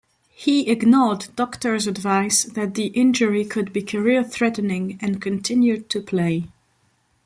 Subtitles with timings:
[0.33, 6.45] He ignored doctors' advice that the injury could be career-threatening and continued to play.